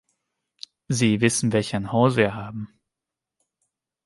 [0.87, 2.73] Sie wissen welch ein Haus wir haben.